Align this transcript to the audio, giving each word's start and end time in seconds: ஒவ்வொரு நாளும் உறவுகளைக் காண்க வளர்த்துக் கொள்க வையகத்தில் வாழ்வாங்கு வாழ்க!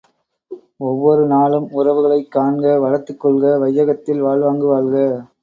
ஒவ்வொரு 0.81 1.25
நாளும் 1.27 1.67
உறவுகளைக் 1.71 2.31
காண்க 2.31 2.73
வளர்த்துக் 2.79 3.19
கொள்க 3.19 3.53
வையகத்தில் 3.59 4.19
வாழ்வாங்கு 4.19 4.67
வாழ்க! 4.67 4.97